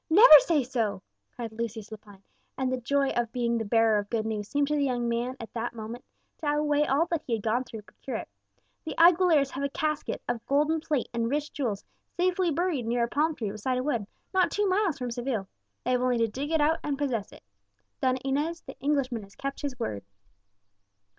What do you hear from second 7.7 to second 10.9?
to procure it. "The Aguileras have a casket of golden